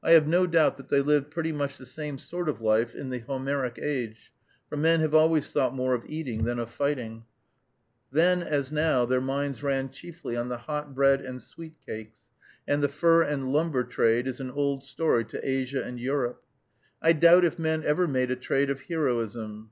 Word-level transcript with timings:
I 0.00 0.12
have 0.12 0.28
no 0.28 0.46
doubt 0.46 0.76
that 0.76 0.90
they 0.90 1.00
lived 1.00 1.32
pretty 1.32 1.50
much 1.50 1.76
the 1.76 1.86
same 1.86 2.18
sort 2.18 2.48
of 2.48 2.60
life 2.60 2.94
in 2.94 3.10
the 3.10 3.18
Homeric 3.18 3.80
age, 3.82 4.30
for 4.68 4.76
men 4.76 5.00
have 5.00 5.12
always 5.12 5.50
thought 5.50 5.74
more 5.74 5.92
of 5.92 6.04
eating 6.06 6.44
than 6.44 6.60
of 6.60 6.70
fighting; 6.70 7.24
then, 8.12 8.44
as 8.44 8.70
now, 8.70 9.04
their 9.06 9.20
minds 9.20 9.64
ran 9.64 9.90
chiefly 9.90 10.36
on 10.36 10.48
the 10.50 10.56
"hot 10.56 10.94
bread 10.94 11.20
and 11.20 11.42
sweet 11.42 11.74
cakes;" 11.84 12.28
and 12.68 12.80
the 12.80 12.88
fur 12.88 13.24
and 13.24 13.52
lumber 13.52 13.82
trade 13.82 14.28
is 14.28 14.38
an 14.38 14.52
old 14.52 14.84
story 14.84 15.24
to 15.24 15.44
Asia 15.48 15.82
and 15.82 15.98
Europe. 15.98 16.44
I 17.02 17.12
doubt 17.12 17.44
if 17.44 17.58
men 17.58 17.82
ever 17.82 18.06
made 18.06 18.30
a 18.30 18.36
trade 18.36 18.70
of 18.70 18.82
heroism. 18.82 19.70